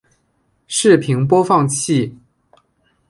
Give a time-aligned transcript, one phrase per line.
[0.65, 2.17] 视频播放器